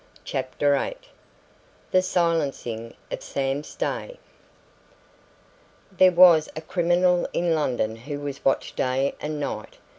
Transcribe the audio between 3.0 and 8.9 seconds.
OF SAM STAY There was a criminal in London who was watched